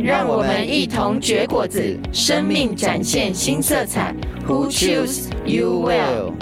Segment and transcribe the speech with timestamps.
[0.00, 4.14] 让我们一同绝果子，生命展现新色彩。
[4.46, 6.34] Who choose you well？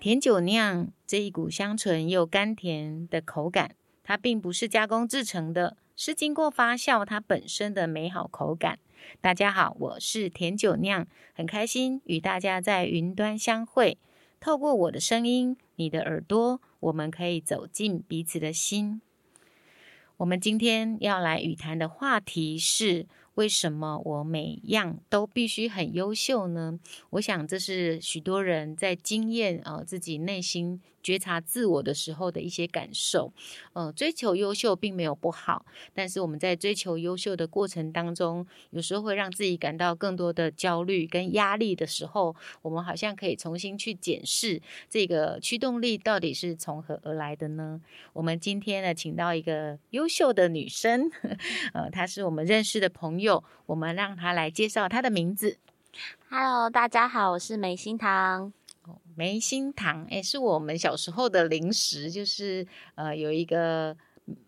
[0.00, 8.78] 甜酒酿这一股香醇又甘甜的口感，它并不是加工制成的，是经过发酵它本身的美好口感。
[9.20, 13.98] 大家好，我是甜酒酿，很开心与大家在云端相会。
[14.40, 19.02] 透过我的声音，你的耳朵，我们可以走进彼此的心。
[20.18, 26.80] 我们今天要来语谈的话题是：为什么我每样都必须很优秀呢？
[27.10, 30.80] 我想这是许多人在经验、呃、自己内心。
[31.06, 33.32] 觉察自我的时候的一些感受，
[33.74, 47.80] 呃，追求优秀并没有不好，但是我们在追求优秀的过程当中，有时候会让自己感到更多的焦虑跟压力的时候，我们好像可以重新去检视这个驱动力到底是从何而来的呢？
[48.12, 51.08] 我们今天呢，请到一个优秀的女生，
[51.72, 55.58] 呃，她是我们认识的朋友，我们让她来介绍她的名字。
[56.28, 58.55] Hello，大家好，我是梅心糖。
[59.16, 63.96] 梅心糖，诶，是我们小时候的零食，就是呃，有一个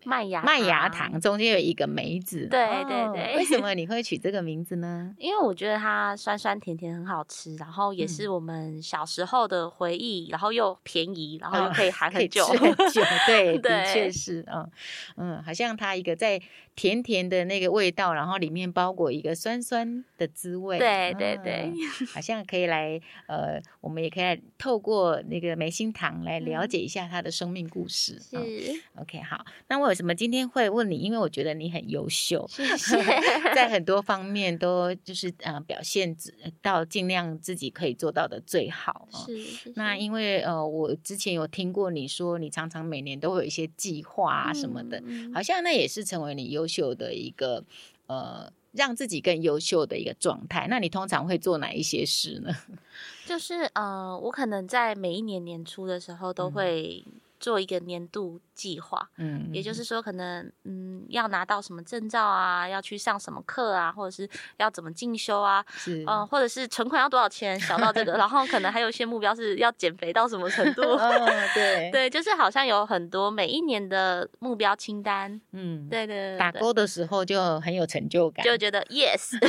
[0.03, 2.47] 麦芽麦芽糖，中间有一个梅子。
[2.47, 3.37] 对对对。
[3.37, 5.13] 为什么你会取这个名字呢？
[5.17, 12.45] 因为我觉得它酸酸甜甜很好吃，然后也是我们小时候的回忆，然后又便宜，然后又可以含很久。
[12.45, 12.59] 很
[12.91, 14.69] 久， 对，的确是，嗯
[15.17, 16.41] 嗯，好像它一个在。
[16.75, 20.79] 甜甜的那个味道，然后里面包裹一个酸酸的滋味。
[20.79, 21.73] 对对对，
[22.13, 28.17] 好像可以来呃，我们也可以透过那个梅心糖来了解一下它的生命故事。
[28.21, 29.43] 是、哦、OK，好。
[29.69, 30.97] 那我为什么今天会问你？
[30.97, 32.97] 因为我觉得你很优秀，谢谢
[33.53, 36.15] 在很多方面都就是呃表现
[36.61, 39.07] 到尽量自己可以做到的最好。
[39.11, 39.73] 哦、是，是。
[39.75, 46.65] 那因为呃，我之前有听过你说，你常常每年都会有一些计划啊什么的，嗯、好像那也是成为你优。
[46.69, 47.63] 秀的一个
[48.05, 50.67] 呃，让自己更优秀的一个状态。
[50.69, 52.53] 那你通常会做哪一些事呢？
[53.25, 57.03] 就是呃，我可能在每一年年初的时候都会。
[57.39, 79.39] 做一个年度计划，嗯，也就是说，可能嗯，要拿到什么证照啊，要去上什么课啊，或者是要怎么进修啊，是，嗯，或者是存款要多少钱，小到这个， 然后可能还有一些目标是要减肥到什么程度，哦， 对，对，就是好像有很多每一年的目标清单，嗯，对对，打勾的时候就很有成就感，就觉得 yes，OK，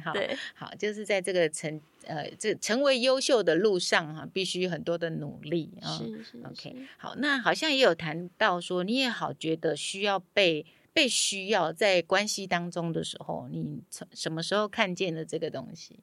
[0.04, 1.80] 好，对，好，就是在这个成。
[2.04, 5.96] 呃，这成为优秀的路上哈、啊，必须很多的努力啊。
[5.96, 15.98] 是是，是，OK，好，那好像也有谈到说，你也好觉得需要被被需要，在关系当中的时候，你从什么时候看见了这个东西？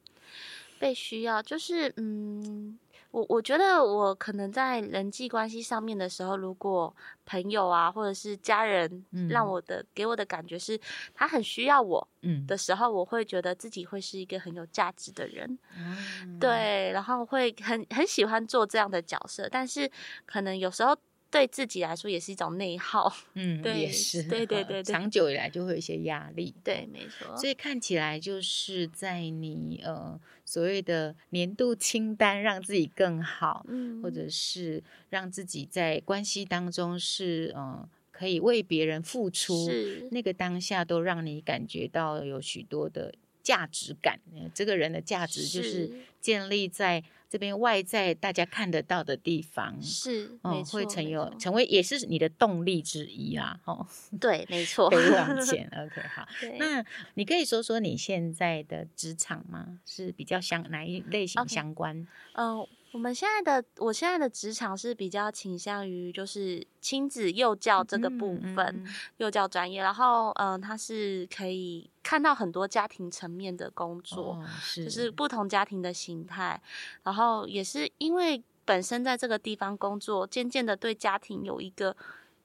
[0.77, 2.77] 被需要就是嗯。
[3.15, 6.93] 我我觉得我可能在人际关系上面的时候，如果
[7.25, 10.77] 朋友啊或者是家人让我的、嗯、给我的感觉是
[11.13, 12.05] 他很需要我
[12.45, 19.89] 的时候，嗯、我会觉得自己会是一个很有价值的人，嗯、对，然后会很很喜欢做这样的角色，但是
[20.25, 20.93] 可能有时候。
[21.35, 27.35] 对自己来说也是一种内耗， 嗯，对，也是，对对对对，长久以来就会有一些压力，对，没错。
[27.35, 43.13] 所以看起来就是在你呃所谓的年度清单，让自己更好，嗯，或者是让自己在关系当中是呃可以为别人付出，是那个当下都让你感觉到有许多的
[43.43, 44.21] 价值感。
[44.53, 45.91] 这个人的价值就是
[46.21, 47.03] 建立在。
[47.35, 53.85] 这边外在大家看得到的地方是，嗯，没，会成有，成为也是你的动力之一啊，哦，
[54.21, 56.25] 对，没错，可以往前， OK，好，
[56.57, 56.81] 那
[57.15, 59.79] 你可以说说你现在的职场吗？
[59.85, 62.07] 是比较相哪一类型相关？
[62.35, 62.59] 嗯。
[62.59, 62.65] Okay.
[62.65, 68.87] Uh, 我们现在的，我现在的职场是比较倾向于就是亲子幼教这个部分，嗯嗯、
[69.17, 69.81] 幼教专业。
[69.81, 76.61] 然后，嗯、呃，它是可以看到很多家庭层面的工作，哦、是就是不同家庭的形态。
[77.03, 81.93] 然后也是因为本身在这个地方工作，渐渐的对家庭有一个。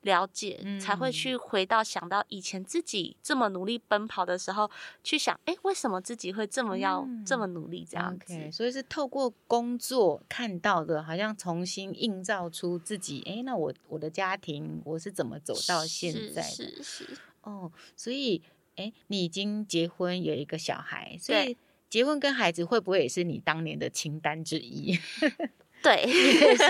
[0.02, 4.70] 了解，才会去回到想到以前自己这么努力奔跑的时候，
[5.04, 8.50] 去想，哎，为什么自己会这么要这么努力这样子？
[8.50, 16.42] 所以是透过工作看到的，好像重新映照出自己，哎，那我我的家庭我是怎么走到现在的？
[16.42, 17.18] 是是，是，是。
[17.42, 18.42] 哦，所以
[18.76, 21.56] 哎，你已经结婚有一个小孩，所以
[21.88, 24.98] 结婚跟孩子会不会也是你当年的清单之一？
[25.82, 26.62] 对，是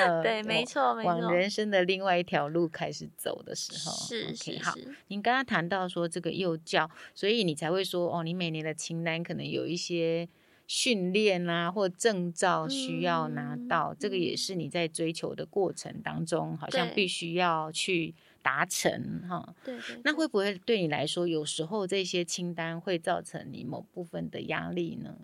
[0.00, 1.08] 呃、对， 没错，没错。
[1.08, 4.64] 往人生的另外一条路开始走的时候，是 okay, 是。
[4.64, 4.74] 好，
[5.08, 10.28] 您刚刚谈到说这个幼教，所以你才会说哦，你每年的清单可能有一些
[10.66, 19.54] 训练啊，或证照需要拿到，嗯、这个也是你在追求的过程当中，好像必须要去达成哈。
[19.64, 20.00] 对，对，对。
[20.04, 25.14] 那会不会对你来说，有时候这些清单会造成你某部分的压力呢？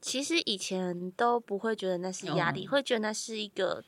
[0.00, 2.72] 其实以前都不会觉得那是压力，oh.
[2.72, 3.82] 会觉得那是一个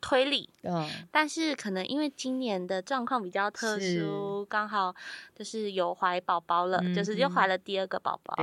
[0.00, 0.50] 推力。
[0.62, 0.86] Oh.
[1.10, 4.94] 但是可能因为今年的状况比较特殊，刚好
[5.34, 8.36] 就是有怀宝宝了，嗯，就是又怀了第二个宝宝。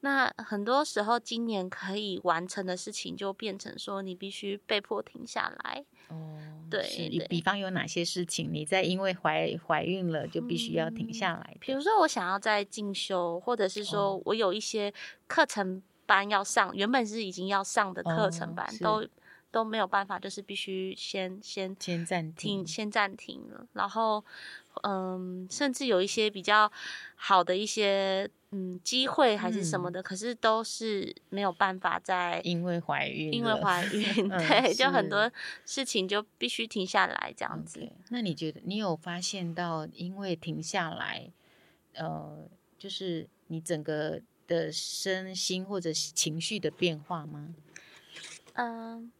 [0.00, 5.84] 那很多时候今年可以完成的事情，就变成说你必须被迫停下来。
[6.08, 6.38] 哦，
[6.70, 11.56] 对，对，比方有哪些事情你在因为怀怀孕了就必须要停下来？
[11.60, 14.92] 比如说我想要在进修，或者是说我有一些
[15.26, 15.82] 课程。
[16.12, 19.08] 班要上，原本是已经要上的课程班，哦、都
[19.50, 23.66] 都没有办法，就是必须先先先暂停，先暂停了。
[23.72, 24.22] 然后，
[24.82, 26.70] 嗯，甚至有一些比较
[27.14, 35.30] 好的一些嗯机会还是什么的，嗯，可是都是没有办法在因为怀孕，因为怀孕 对，就很多
[35.64, 37.80] 事情就必须停下来这样子。
[37.80, 37.92] Okay.
[38.10, 41.30] 那你觉得你有发现到，因为停下来，
[41.94, 42.48] 呃，
[42.78, 44.20] 就是你整个。
[44.46, 47.54] 的身心或者情绪的变化吗？
[48.54, 49.10] 嗯，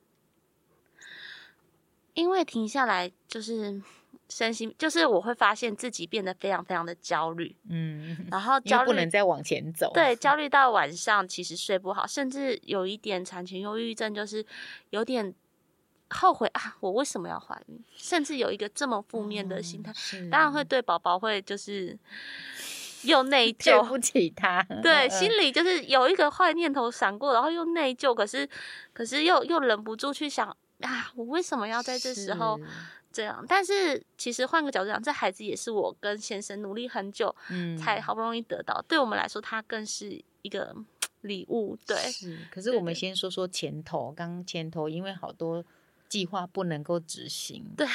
[2.14, 3.80] 因为停下来就是
[4.28, 14.44] 身心，就是我会发现自己变得非常非常的焦虑，嗯，然 后焦虑不能再往前走，对，焦虑到晚上其实睡不好，甚至有一点产前忧郁症，就是
[14.90, 15.34] 有点
[16.10, 17.82] 后悔啊，我为什么要怀孕？
[17.96, 21.98] 甚至有一个这么负面的心态，嗯，当然会对宝宝会就是。
[23.02, 24.62] 又内 疚，对不起他。
[24.82, 28.48] 对， 心里就是有一个坏念头闪过，然后又内疚，可是，
[28.92, 30.48] 可是又又忍不住去想
[30.80, 32.58] 啊，我为什么要在这时候
[33.12, 33.44] 这样？
[33.48, 38.82] 但是其实换个角度讲，这孩子也是我跟先生努力很久，嗯，才好不容易得到。
[38.88, 40.74] 对我们来说，他更是一个
[41.22, 41.76] 礼物。
[41.86, 42.38] 对，是。
[42.50, 45.64] 可是我们先说说前头，刚前头，因为好多
[46.08, 47.64] 计划不能够执行。
[47.76, 47.86] 对，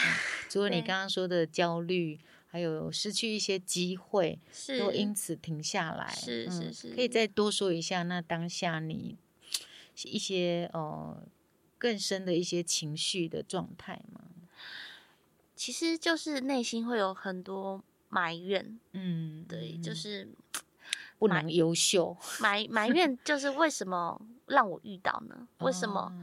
[0.50, 2.20] 除了你刚刚说的焦虑。
[2.50, 6.10] 还有失去一些机会，是都因此停下来。
[6.16, 9.18] 是是是、嗯，可以再多说一下，那当下你
[10.04, 11.22] 一些呃
[11.78, 14.22] 更深的一些情绪的状态吗？
[15.56, 20.30] 其实就是内心会有很多埋怨，嗯，对，就是
[21.18, 25.48] 不能优秀，埋埋怨就是为什么让我遇到呢？
[25.60, 26.02] 为什么？
[26.02, 26.14] 哦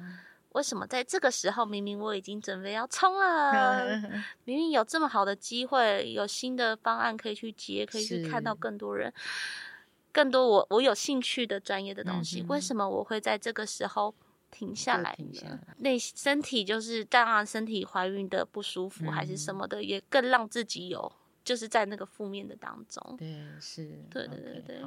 [0.54, 4.00] 为什么在这个时候，明明我已经准备要冲 了，
[4.44, 9.12] 明明有这么好的机会，有新的方案可以去接，可以去看到更多人，
[10.12, 14.14] 更多我我有兴趣的专业的东西，嗯，为什么我会在这个时候
[14.50, 15.58] 停下来呢？
[15.78, 21.12] 那身体就是当然，身体怀孕的不舒服还是什么的，嗯，也更让自己有
[21.42, 23.16] 就是在那个负面的当中。
[23.18, 24.82] 对，是，对对对对。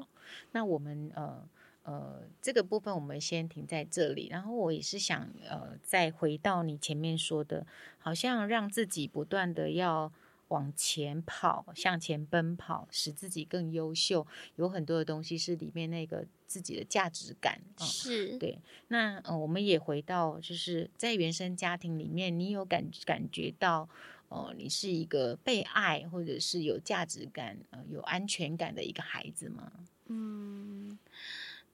[0.53, 1.45] 那我们呃。
[1.87, 7.65] 呃，这个部分我们先停在这里，然后我也是想，呃，再回到你前面说的，
[7.97, 10.11] 好像让自己不断的要
[10.49, 18.59] 往前跑，向前奔跑，使自己更优秀，有很多的东西是里面那个自己的价值感，呃、是对。
[18.89, 23.87] 那呃，我们也回到，就是在原生家庭里面，你有感感觉到，
[24.27, 29.71] 呃，你是一个被爱或者是有价值感、呃，有安全感的一个孩子吗？
[30.07, 30.99] 嗯。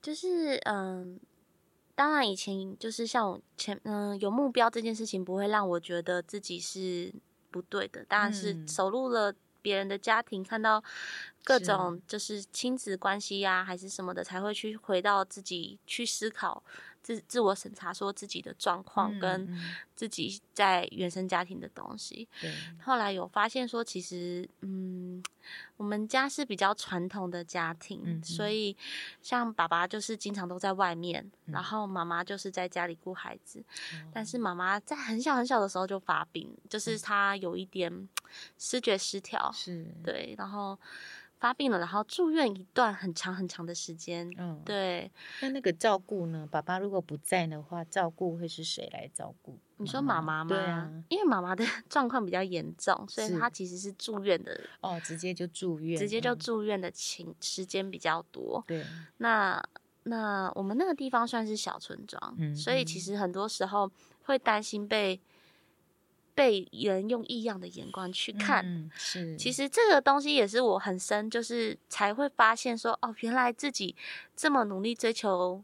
[0.04, 1.20] 就是嗯，
[1.96, 7.12] 当然以前就是像我前嗯有目标这件事情不会让我觉得自己是
[7.50, 10.84] 不对的，当然是走入了别人的家庭，看到
[11.46, 16.62] 各种就是亲子关系呀、啊、还是什么的，才会去回到自己去思考。
[17.04, 19.48] 自自我审查，说自己的状况跟
[19.94, 22.28] 自己在原生家庭的东西。
[22.40, 25.22] 对、嗯，后来有发现说，其实嗯，
[25.76, 28.76] 我们家是比较传统的家庭，嗯、所以
[29.22, 33.62] 像爸爸就是经常都在外面，嗯、然后妈妈就是在家里顾孩子。
[33.94, 38.08] 嗯、但是妈妈在很小很小的时候就发病，就是她有一点
[38.58, 40.80] 视觉失调，是对，然后。
[41.44, 44.34] 发病了，然后住院一段很长很长的时间。
[44.38, 45.12] 嗯，对。
[45.42, 46.48] 那那个照顾呢？
[46.50, 49.60] 爸爸如果不在的话，照顾会是谁来照顾？
[49.76, 50.48] 你说妈妈吗？
[50.48, 54.58] 对啊，因为妈妈的 状况比较严重，所以她其实是住院的。
[54.80, 58.64] 哦，直接就住院，直接就住院的情时间比较多。
[58.66, 58.86] 对。
[59.18, 59.62] 那
[60.04, 63.92] 那我们那个地方算是小村庄，嗯，所以其实很多时候
[64.24, 65.20] 会担心被
[66.36, 68.66] 被人用异样的眼光去看。
[68.66, 73.96] 嗯、是，其实这个东西也是我很深，就是才会发现说，哦，原来自己
[74.36, 75.64] 这么努力追求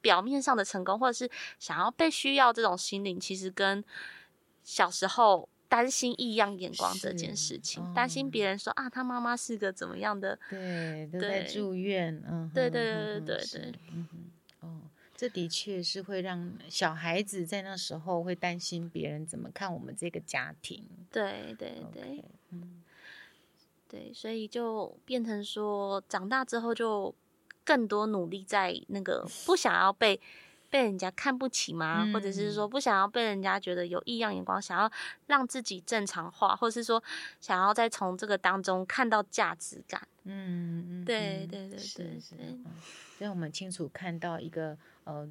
[0.00, 3.84] 表面上的成功，或者是想要被需要这种心灵，其实跟
[4.62, 5.48] 小时候。
[5.70, 10.36] 担心异样眼光这件事情，担、哦、心别人说啊，他妈妈是个怎么样的？
[10.50, 12.20] 对，都在住院。
[12.28, 13.74] 嗯，对对对对对。
[15.20, 20.82] 这的确是会让小孩子在那时候会担心别人怎么看我们这个家庭。
[21.12, 22.82] 对对对，okay, 嗯，
[23.86, 27.14] 对，所以就变成说，长大之后就
[27.62, 30.18] 更多努力在那个 不想要被。
[30.70, 32.04] 被人家看不起吗？
[32.04, 34.88] 嗯、或者是说不想要被人家觉得有异样眼光，想要
[35.26, 37.02] 让自己正常化，或者是说
[37.40, 40.06] 想要再从这个当中看到价值感。
[40.30, 42.06] 嗯嗯，对对对对
[42.36, 42.58] 对，
[43.18, 45.28] 让、嗯、我们清楚看到一个呃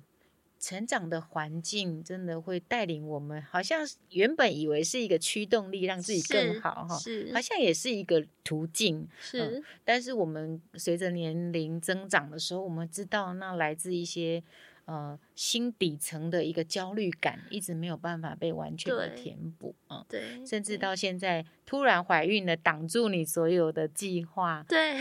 [0.60, 9.08] 成长的环境，真的会带领我们，好像原本以为是一个驱动力，让自己更好哈，是，好像也是一个途径。
[9.20, 14.44] 是、呃，但是我们随着年龄增长的时候，我们知道那来自一些。
[14.90, 24.98] 呃，心底层的一个焦虑感一直没有办法被完全的填补啊，对，甚至到现在突然怀孕了，挡住你所有的计划，对，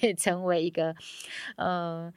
[0.00, 0.94] 也成为一个
[1.56, 2.14] 呃，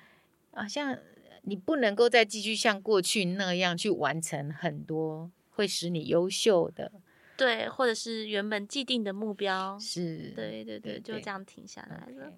[0.51, 0.95] 好像
[1.41, 6.91] 你不能够再继续像过去那样去完成很多会使你优秀的，
[7.35, 12.33] 对，或者是原本既定的目标，是，对对对，就这样停下来了，嗯。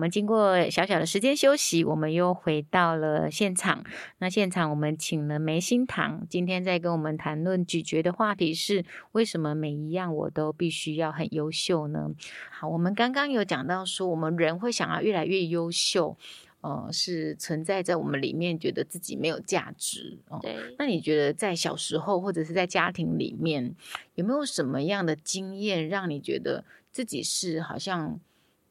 [0.00, 3.84] 们经过小小的时间休息，我们又回到了现场。
[4.16, 12.12] 那现场我们请了梅心堂，今天在跟我们谈论咀嚼的话题是：为什么每一样我都必须要很优秀呢？
[12.50, 16.16] 好，我们刚刚有讲到说，我们人会想要越来越优秀，
[16.62, 20.16] 呃，是存在在我们里面觉得自己没有价值。
[20.28, 20.56] 哦，对。
[20.78, 23.74] 那你觉得在小时候或者是在家庭里面，
[24.14, 28.18] 有没有什么样的经验让你觉得自己是好像？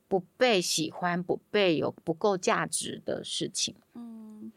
[0.09, 3.73] 不被喜欢，不被有不够价值的事情。
[3.93, 4.51] 嗯，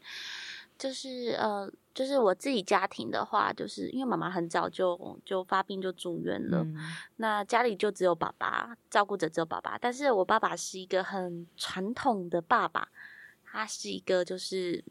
[0.77, 6.75] 就是呃，就是我自己家庭的话，就是因为妈妈很早就就发病就住院了，嗯，
[7.15, 9.77] 那家里就只有爸爸照顾着，只有爸爸。
[9.77, 12.89] 但是我爸爸是一个很传统的爸爸，
[13.45, 14.83] 他是一个就是。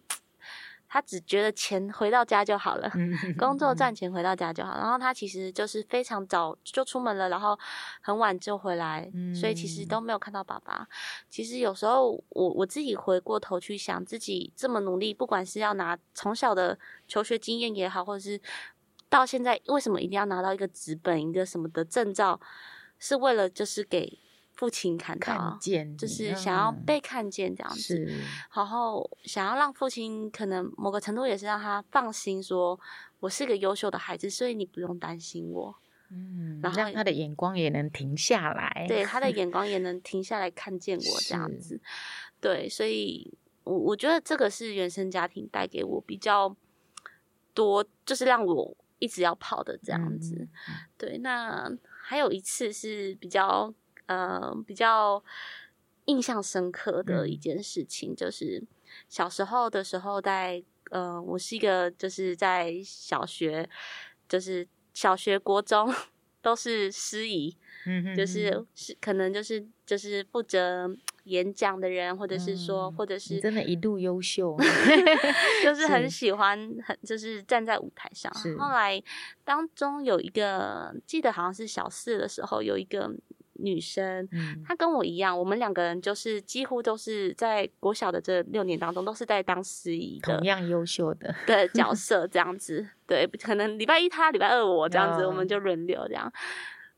[0.92, 2.92] 他只觉得钱回到家就好了，
[3.38, 4.76] 工作赚钱回到家就好。
[4.76, 7.58] 然后他其实就是非常早就出门了，然后
[8.02, 10.86] 很晚就回来，所以其实都没有看到爸爸。
[11.30, 18.38] 其实有时候我我自己回过头去想，自己这么努力，不管是要拿从小的求学经验也好，或者是
[19.08, 22.38] 到现在为什么一定要拿到一个纸本一个什么的证照，
[22.98, 24.18] 是为了就是给。
[24.62, 28.20] 父亲看到，看见就是想要被看见这样子，嗯、
[28.54, 32.78] 然后想要让父亲可能某个程度也是让他放心，说
[33.18, 35.74] 我是个优秀的孩子，所以你不用担心我。
[36.10, 41.80] 嗯，然后让他的眼光也能停下来，对，他的眼光也能停下来看见我这样子。
[42.40, 46.54] 对，所以我我觉得这个是原生家庭带给我比较
[47.52, 50.36] 多，就是让我一直要跑的这样子。
[50.36, 50.48] 嗯、
[50.96, 51.68] 对，那
[52.00, 53.74] 还有一次是比较。
[54.12, 55.22] 呃，比较
[56.04, 58.62] 印象深刻的一件事情，就是
[59.08, 63.68] 小时候的时候在，在呃，我是一个就是在小学，
[64.28, 65.92] 就是小学、国中
[66.42, 74.56] 都是司仪，嗯哼，就是是可能就是就是负责演讲的人，或者是说，嗯、或者是真的一度优秀
[75.62, 78.30] 就是很喜欢，很就是站在舞台上。
[78.58, 79.00] 后来
[79.44, 83.10] 当中有一个，记得好像是小四的时候，有一个。
[83.62, 84.28] 女生，
[84.66, 92.86] 她跟我一样，我们两个人就是几乎都是在国小的这六年当中，都是在当司仪的，同样优秀的 的角 色这样子。
[93.06, 96.30] 对，可能礼拜一她，礼拜二我这样子，我们就轮流这样。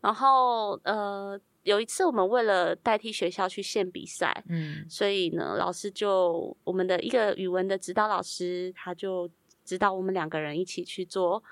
[0.01, 9.31] 然后呃，有一次我们为了代替学校去县比赛，嗯，所以呢，老师就我们的一个语文的指导老师，他就
[9.65, 11.43] 指导我们两个人一起去做，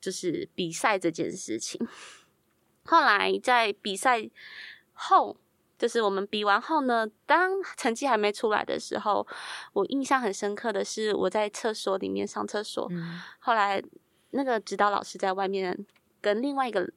[0.00, 1.80] 就是比赛这件事情。
[2.84, 4.28] 后来在比赛
[4.92, 5.36] 后，
[5.78, 9.26] 就是我们比完后呢，当成绩还没出来的时候，
[9.72, 13.82] 我印象很深刻的是我在厕所里面上厕所，嗯、后来
[14.30, 15.86] 那个指导老师在外面
[16.20, 16.88] 跟另外一个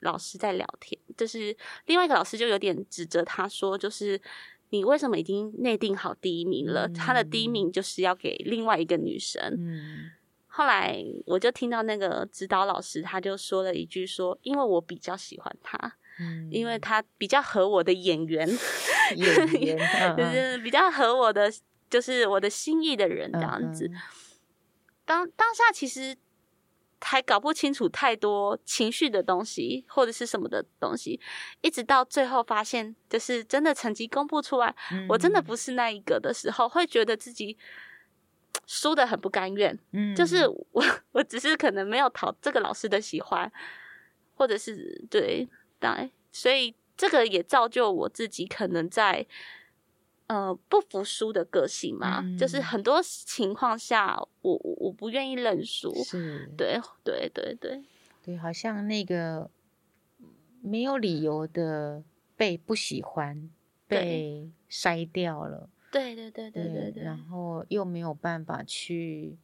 [0.00, 4.20] 老师在聊天，就是另外一个老师就有点指责他说，就是
[4.70, 6.86] 你为什么已经内定好第一名了？
[6.86, 9.42] 嗯、他的第一名就是要给另外一个女生。
[9.56, 10.10] 嗯，
[10.56, 10.96] 后来
[11.26, 15.76] 我就听到那个指导老师他就说了一句说：“因为我比较喜欢他，
[16.18, 18.48] 嗯，因为他比较合我的眼缘，
[19.16, 21.52] 演员 就是比较合我的，
[21.90, 23.86] 就是我的心意的人这样子。
[23.86, 23.96] 嗯”
[25.04, 26.16] 当当下其实。
[26.98, 31.20] 还搞不清楚太多情绪的东西，或者是什么的东西，
[31.60, 37.56] 一直到最后发现，就是真的成绩公布出来，嗯、我真的不是那一个的时候，会觉得自己
[38.66, 39.78] 输的很不甘愿。
[39.92, 43.50] 嗯，就是我，我只是可能没有讨这个老师的喜欢，
[44.34, 45.48] 或者是对，
[45.80, 49.26] 对，所以这个也造就我自己可能在。
[50.28, 57.84] 呃，不服输的个性嘛，嗯、就是很多情况下，我我不愿意认输，是，对对对对
[58.24, 59.48] 对，好像那个
[60.60, 62.02] 没有理由的
[62.36, 63.48] 被不喜欢，
[63.86, 69.36] 被筛掉了，对对对对对对，然后又没有办法去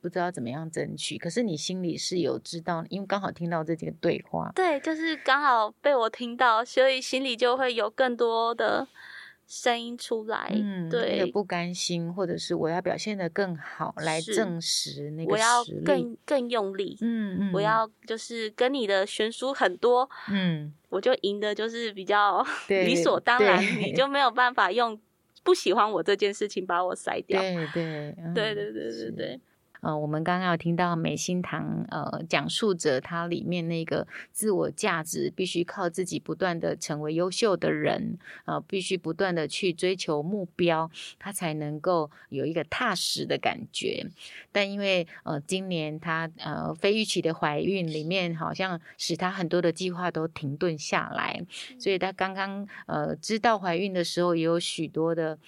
[0.00, 8.88] 不知道怎么样争取，可是你心里是有知道，因为刚好听到这几个对话，对，就是刚好被我听到，所以心里就会有更多的。
[9.48, 25.00] 声音出来，嗯，对，不甘心，或者是我要表现的更好，来证实那个实力，我要更更用力，嗯嗯，我要就是跟你的悬殊很多，嗯，我就赢的就是比较 理所当然，你就没有办法用
[25.46, 29.40] 不喜欢我这件事情把我筛掉，对对，嗯，对对对对对。
[29.80, 44.06] 呃，我们刚刚有听到美心堂呃讲述着它里面那个自我价值必须靠自己不断的成为优秀的人，呃，必须不断的去追求目标，他才能够有一个踏实的感觉。
[44.52, 51.44] 但因为呃今年他呃非预期的怀孕里面，好像使他很多的计划都停顿下来，
[51.78, 55.38] 所以他刚刚呃知道怀孕的时候，也有许多的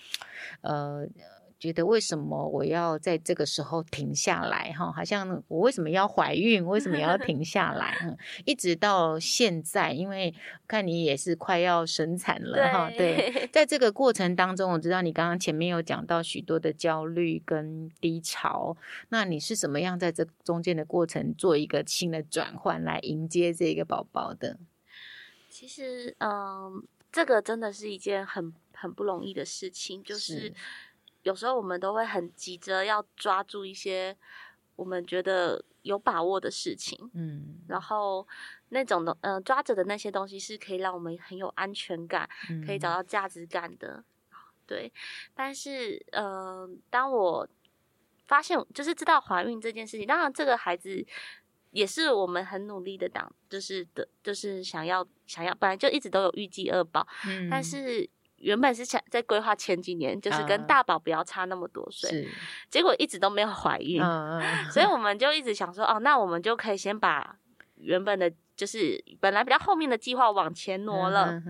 [0.61, 1.07] 呃。
[1.59, 4.73] 觉得为什么我要在这个时候停下来？
[4.73, 6.65] 哈，好像我为什么要怀孕？
[6.65, 7.99] 为什么要停下来？
[8.03, 10.33] 嗯，一直到现在，因为
[10.68, 12.88] 看你也是快要生产了哈。
[12.90, 18.77] 对，在这个过程当中，我知道你刚刚前面有讲到许多的焦虑跟低潮，
[19.09, 24.59] 那你是怎么样在这中间的过程做一个新的转换，来迎接这个宝宝的？
[25.51, 30.40] 其实，嗯，这个真的是一件很很不容易的事情，就是。
[30.40, 30.55] 是
[31.22, 34.16] 有时候我们都会很急着要抓住一些
[34.76, 38.26] 我们觉得有把握的事情，嗯，然后
[38.68, 44.04] 那种的，嗯、呃，抓着的那些东西是可以让我们很有安全感，嗯、可以找到价值感的，
[44.66, 44.92] 对。
[45.35, 47.48] 但是，嗯、呃，当我
[48.26, 51.04] 发现就是知道怀孕这件事情，当然这个孩子
[51.72, 58.09] 也是我们很努力的党，就是的，就是想要想要，本来就一直都有预计二宝，嗯，但是。
[58.38, 62.29] 原本是想在规划前几年，就是跟大宝不要差那么多岁，是
[62.70, 64.01] 结果一直都没有怀孕，
[64.72, 67.37] 所以我们就一直想说，哦，那我们就可以先把
[67.77, 71.42] 原本的，就是本来比较后面的计划往前挪了。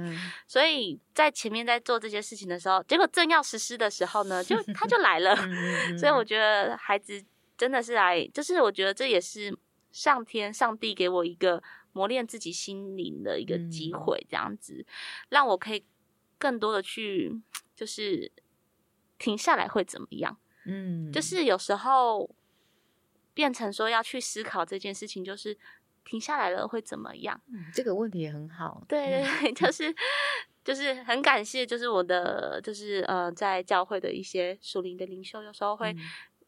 [0.47, 5.37] 所以在前面在做这些事情的时候，结果正要实施的时候呢，就 他就来了。
[5.99, 7.23] 所以我觉得孩子
[7.57, 9.55] 真的是来，就是我觉得这也是
[9.91, 14.87] 上天、上帝给我一个磨练自己心灵的一个机会，这样子
[15.29, 15.85] 让我可以。
[16.39, 17.41] 更多的去
[17.75, 18.31] 就是
[19.19, 20.39] 停下来会怎么样？
[20.67, 22.31] 嗯，就是有时候
[23.35, 25.57] 变成说要去思考这件事情，就是
[26.05, 27.41] 停下来了会怎么样？
[27.53, 28.83] 嗯，这个问题也很好。
[28.89, 29.95] 对对对， 就是
[30.65, 35.99] 就是很感谢，就是我的就是呃，在教会的一些属灵的领袖，有时候会、嗯、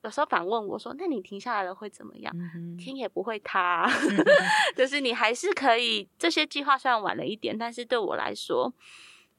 [0.02, 3.88] 有时候反问我说：“那你停下来了会怎么样？”嗯、天也不会塌，
[4.76, 6.08] 就是你还是可以。
[6.18, 8.74] 这些计划虽然晚了一点，但是对我来说。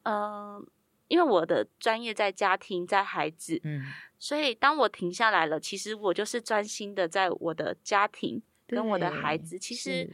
[0.04, 0.66] 嗯、呃，
[1.08, 3.86] 因为我的专业在家庭，在孩子，嗯，
[4.18, 10.10] 所以当我停下来了，其实我就是专心的在我的家庭跟我的孩子，其实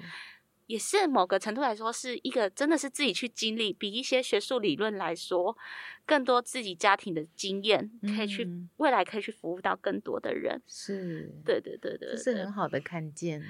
[0.66, 5.58] 也是某个程度来说是一个真的是自己去经历，比一些学术理论来说
[6.06, 13.42] 更多自己家庭的经验，可以去、嗯、未来可以去服务到更多的人，是对对对对，这是很好的看见，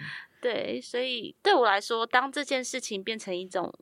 [0.41, 3.73] 对，所以对我来说，当这件事情变成一种。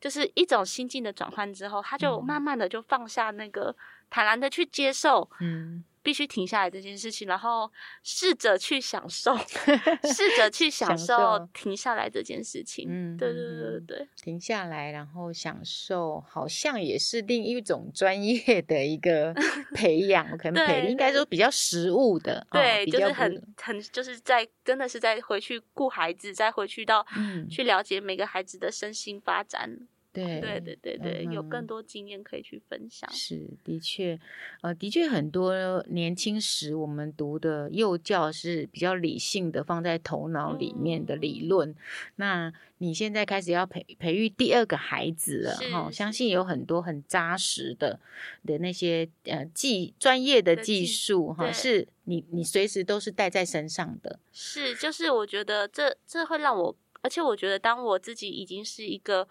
[0.00, 3.74] 就是一种心境的转换之后，他就慢慢的就放下那个
[4.10, 7.68] 坦然的去接受，嗯，必须停下来这件事情，然后
[8.04, 9.36] 试着去享受，
[10.14, 12.86] 试着去享受停下来这件事情。
[12.88, 19.34] 嗯，对对对对对，停下来，然后享受，好像也是另一种专业的一个
[19.74, 29.88] 培养，可能培应该说比较实务的，对，哦、就是很很就是在真的是在回去顾孩子，再回去到、嗯、去了解每个孩子的身心发展。
[30.24, 33.10] 对对对对对，嗯、有更多经验可以去分享。
[33.12, 34.18] 是，的确，
[34.62, 41.70] 呃，的确很多年轻时我们读的幼教是比较理性的，放在头脑里面的理论。
[41.70, 41.76] 嗯、
[42.16, 48.00] 那你现在开始要培培育第二个孩子了哈，相信有很多很扎实的
[48.44, 54.18] 的那些呃技专业的技术哈，是你你随时都是带在身上的。
[54.32, 59.28] 是，就是我觉得这这会让我，而且我觉得当我自己已经是一个。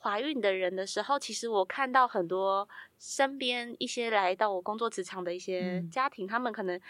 [0.00, 6.80] 怀孕的人的时候，其实我看到很多身边一些来到我工作职场的一些家庭，嗯、他们可能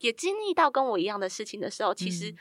[0.00, 2.34] 也经历到跟我一样的事情的时候，嗯、其实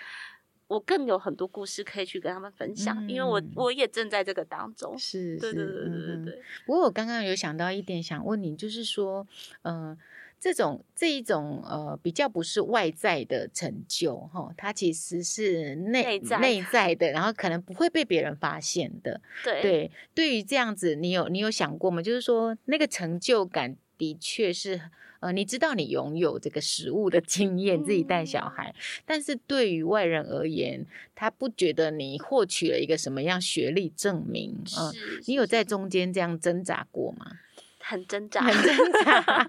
[0.68, 4.98] 我更有很多故事可以去跟他们分享，嗯、因为我我也正在这个当中。
[4.98, 6.42] 是，对对对对对对。
[6.66, 9.28] 不过我刚刚有想到一点想问你，就是说，
[9.64, 9.98] 嗯、呃。
[10.40, 19.20] 这种这一种呃比较不是外在的成就哈，它其实是内内在，内在的，然后可能不会被别人发现的。
[19.44, 22.02] 对对，对于这样子，你有你有想过吗？
[22.02, 24.80] 就是说那个成就感的确是
[25.22, 34.86] 呃，你知道你拥有这个实物的经验，自己带小孩，嗯、但是对于外人而言，他不觉得你获取了一个什么样学历证明啊？
[34.86, 34.94] 呃、
[35.26, 37.40] 你有在中间这样挣扎过吗？
[37.88, 39.48] 很挣扎，很挣扎。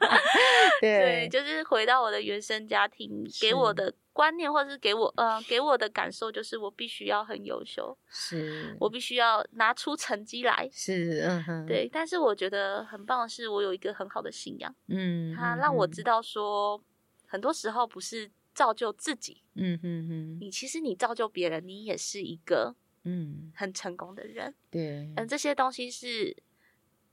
[0.81, 8.77] 对，就是回到我的原生家庭，给我的观念，或者是给我呃给我的感受，就是我必须要很优秀，是。
[8.79, 11.88] 我必须要拿出成绩来，是嗯哼，对。
[11.90, 16.03] 但是我觉得很棒的是，我有一个很好的信仰，嗯，他让我知。
[16.03, 16.79] 道说，
[17.27, 23.51] 很多时候不是造就自己，嗯哼哼，你其实你造就别人，你也是一个嗯。
[23.57, 26.37] 很成功的人，对，嗯，这些东西是。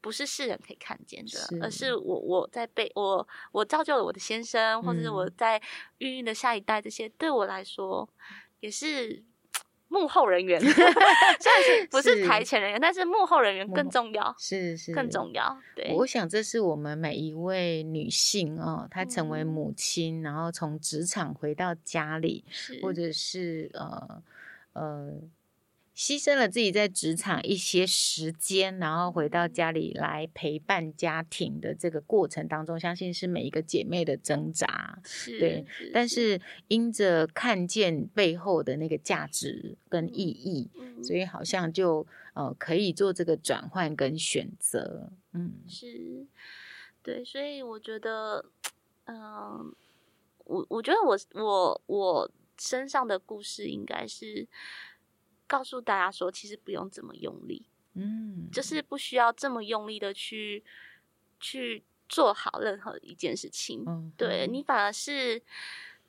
[0.04, 5.62] 不是世人可以看见的，是而是我我在被我我造就了我的先生，嗯、或者是我在
[6.00, 8.08] 孕育的下一代，这些对我来说
[8.60, 9.24] 也是
[9.88, 10.60] 幕后人员
[11.40, 15.58] 虽然是不是台前人员，是但是幕后人员更重要，是是更重要。
[15.74, 22.44] 对，我想这是我们每一位女性哦，她成为母亲，嗯、然后从职场回到家里，
[22.82, 24.22] 或者是呃
[24.74, 25.14] 呃。
[25.96, 35.00] 牺牲了自己在职场一些时间，然后回到家里来陪伴家庭的这个过程当中，相信是每一个姐妹的挣扎。
[35.04, 45.12] 是对，但是因着看见背后的那个价值跟意义，嗯、所以好像就呃可以做这个转换跟选择。
[45.34, 46.26] 嗯，是，
[47.04, 48.44] 对，所以我觉得，
[49.06, 49.66] 嗯、呃，
[50.46, 54.48] 我我觉得我我我身上的故事应该是。
[55.54, 57.64] 告诉大家说，其实不用这么用力，
[57.94, 60.64] 嗯，就是不需要这么用力的去
[61.40, 63.84] 去做好任何一件事情。
[63.86, 65.38] 嗯，对，你反而是，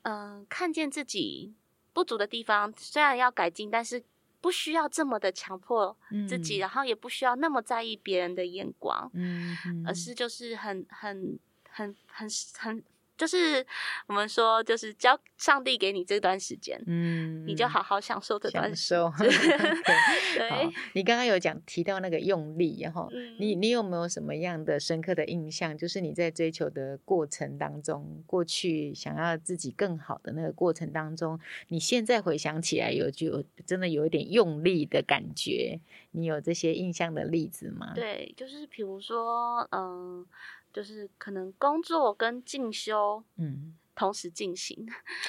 [0.00, 1.52] 嗯、呃，看见自己
[1.92, 4.02] 不足的地方，虽然要改进，但是
[4.40, 5.94] 不需要这么的强迫
[6.26, 12.26] 自己，嗯、然后也不需要那么在意别人的眼光，嗯，嗯，而是就是很很很很
[12.59, 12.83] 很。
[13.16, 13.64] 很就是
[14.09, 18.98] 我们说，就是交上帝给你这段时间，嗯，你就好好享受这段时间。
[18.98, 19.24] 享 受。
[20.37, 25.79] 对，你刚刚有讲提到那个用力，然后、嗯、你你有没有什么样的深刻的印象？
[25.79, 37.92] 就是你在追求的过程当中，过去想要自己更好的那个过程当中，你现在回想起来有就真的有一点用力的感觉，你有这些印象的例子吗？
[37.94, 40.27] 对，就是比如说，嗯。
[40.74, 44.76] 就是可能工作跟进修，嗯，同时进行，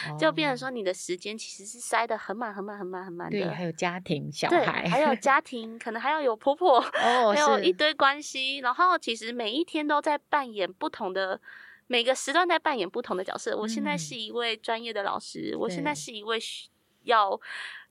[0.10, 3.40] 嗯、 就变成说你的时间其实是塞得很满、很满、很满、很满的。
[3.40, 8.58] 对，还有家庭、小孩，还有 家庭，可能还要有婆婆，哦， 还有一堆关系。
[8.58, 11.40] 然后其实每一天都在扮演不同的，
[11.86, 13.56] 每个时段在扮演不同的角色。
[13.56, 16.40] 嗯、我现在是一位专业的老师，对我现在是一位
[17.04, 17.40] 要。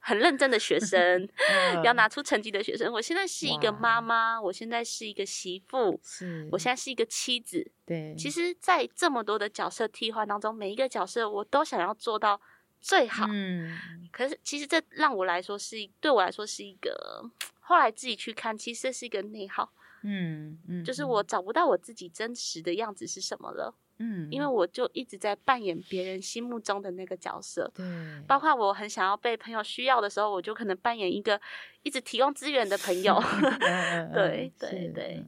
[0.06, 1.26] 很认真的学生，
[1.82, 2.92] 要拿出成绩的学生。
[2.92, 7.66] 我现在是一个妈妈，我现在是一个媳妇，是我现在是一个妻子。
[7.86, 12.38] 对，其实，在这么多的角色替换当中，每一个角色我都想要做到
[12.82, 13.26] 最好。
[13.30, 13.78] 嗯，
[14.12, 17.24] 可是其实这让我来说是，对我来说是一个，
[17.60, 19.72] 后来自己去看，其实这是一个内耗。
[20.02, 23.74] 嗯嗯，就是我找不到我自己真实的样子是什么了。
[23.98, 27.84] 嗯，因为我就一直在扮演别人心目中的那个角色，对，
[28.26, 31.40] 包括我很想要被朋友需要的时候，我就可能扮演一个
[31.82, 33.22] 一直提供资源的朋友，
[34.12, 35.24] 对对对。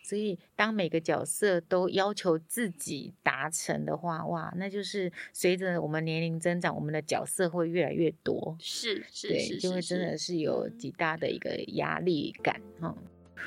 [0.00, 10.38] 所以当每个角色都要求自己达成的话，哇，那就是随着我们年龄增长，我们的角色会越来越多，是是对，是，就会真的是。
[10.38, 12.94] 有极大的一个压力感哈。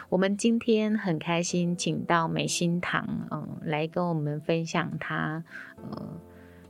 [0.09, 5.43] 我们今天很开心，请到美心堂，嗯，来跟我们分享他，
[5.77, 6.19] 呃，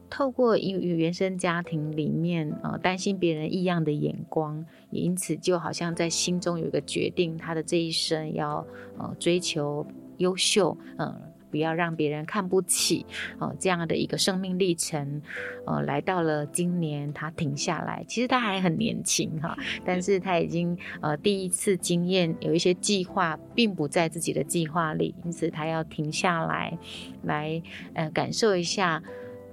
[0.09, 8.65] 透过与原生家庭里面呃担心别人异样的眼光，因此就好像在心中有一个决定，他的这一生要
[8.97, 9.85] 呃追求
[10.17, 13.05] 优秀，嗯、不要让别人看不起，
[13.37, 15.21] 哦，这样的一个生命历程，
[15.67, 18.03] 呃，来到了今年，他停下来。
[18.07, 26.77] 其实他还很年轻哈，但是他已经呃第一次经验有一些计划并不在自己的计划里，因此他要停下来，
[27.23, 27.61] 来
[27.93, 29.03] 呃感受一下。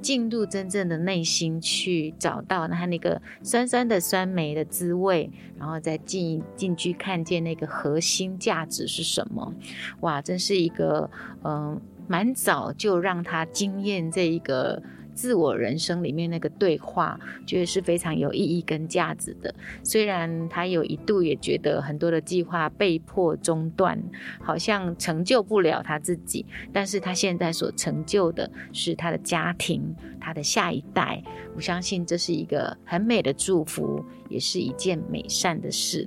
[0.01, 9.55] 进入真正的内心去找到他那个酸酸的酸梅的滋味，然后再进进去看见那个核心价值是什么。
[10.01, 11.11] 哇，真是一个
[11.45, 14.83] 嗯，蛮早就让他惊艳这一个。
[15.19, 19.53] 自我人生里面那个对话，觉得是非常有意义跟价值的。
[19.83, 24.01] 虽然他有一度也觉得很多的计划被迫中断，
[24.41, 31.21] 好像成就不了他自己，但是他现在所成就的是他的家庭，他的下一代。
[31.57, 36.07] 我相信这是一个很美的祝福，也是一件美善的事。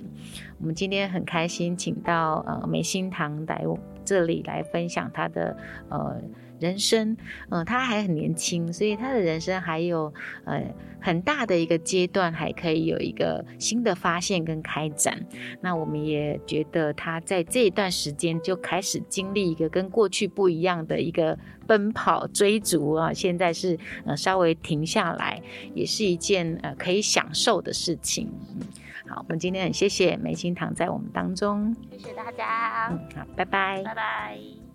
[0.61, 3.65] 我们今天很开心，请到呃梅心堂来
[4.05, 5.57] 这里来分享他的
[5.89, 6.15] 呃。
[6.61, 7.11] 人生，
[7.49, 10.13] 嗯、呃，他还很年轻，所以他的人生还有
[10.45, 10.63] 呃
[11.01, 15.19] 很大的一个阶段，还可以有一个新的发现跟开展。
[15.59, 25.41] 那我们也觉得他在这一段时间就开始经历一个跟过去不一样的一个奔跑追逐啊，现在是呃稍微停下来，
[25.73, 28.31] 也是一件呃可以享受的事情。
[28.53, 28.61] 嗯，
[29.09, 34.70] 好，我们今天很谢谢梅心堂在我们当中，谢谢大家，嗯，好，拜拜，拜拜。